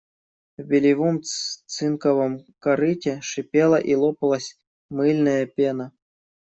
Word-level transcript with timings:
В 0.57 0.63
бельевом 0.63 1.21
цинковом 1.71 2.33
корыте 2.63 3.13
шипела 3.21 3.75
и 3.79 3.93
лопалась 3.93 4.55
мыльная 4.89 5.45
пена. 5.45 5.91